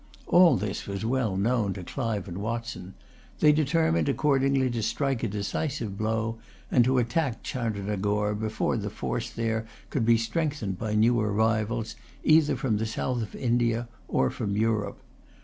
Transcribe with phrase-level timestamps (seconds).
[0.25, 2.95] All this was well known to Clive and Watson.
[3.39, 6.39] They determined accordingly to strike a decisive blow,
[6.71, 12.55] and to attack Chandernagore, before the force there could be strengthened by new arrivals, either
[12.55, 14.99] from the south of India, or from Europe.